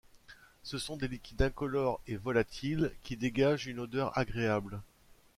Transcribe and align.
Ce 0.63 0.79
sont 0.79 0.97
des 0.97 1.07
liquides 1.07 1.43
incolores 1.43 2.01
et 2.07 2.15
volatils 2.17 2.91
qui 3.03 3.17
dégagent 3.17 3.67
une 3.67 3.77
odeur 3.81 4.17
agréable. 4.17 4.81